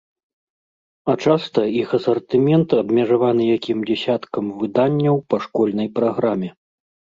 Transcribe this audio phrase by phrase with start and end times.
[1.11, 6.49] А часта іх асартымент абмежаваны якім дзясяткам выданняў па школьнай праграме.